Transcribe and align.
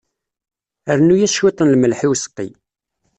Rnu-yas 0.97 1.33
cwiṭ 1.39 1.57
n 1.61 1.69
lmelḥ 1.73 1.99
i 2.05 2.07
useqqi. 2.11 2.47